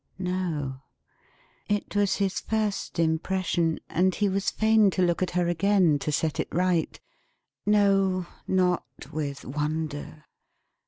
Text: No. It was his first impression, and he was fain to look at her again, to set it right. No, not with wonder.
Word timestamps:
No. 0.17 0.77
It 1.69 1.95
was 1.95 2.15
his 2.15 2.39
first 2.39 2.97
impression, 2.97 3.79
and 3.87 4.15
he 4.15 4.27
was 4.29 4.49
fain 4.49 4.89
to 4.89 5.03
look 5.03 5.21
at 5.21 5.29
her 5.37 5.47
again, 5.47 5.99
to 5.99 6.11
set 6.11 6.39
it 6.39 6.47
right. 6.51 6.99
No, 7.67 8.25
not 8.47 9.11
with 9.13 9.45
wonder. 9.45 10.25